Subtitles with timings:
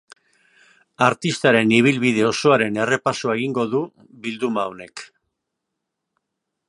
[1.07, 3.83] Artsitaren ibilbide osoaren errepasoa egingo du
[4.25, 5.05] bilduma honek.